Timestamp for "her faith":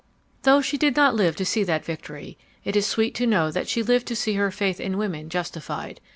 4.33-4.79